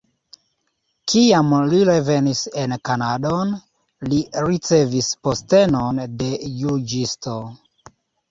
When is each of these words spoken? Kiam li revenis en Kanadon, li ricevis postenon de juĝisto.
Kiam 1.11 1.51
li 1.73 1.81
revenis 1.89 2.39
en 2.61 2.73
Kanadon, 2.89 3.51
li 4.13 4.21
ricevis 4.47 5.11
postenon 5.27 6.01
de 6.23 6.31
juĝisto. 6.65 7.37